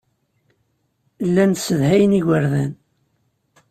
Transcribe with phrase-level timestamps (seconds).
[1.27, 2.71] Llan ssedhayen igerdan.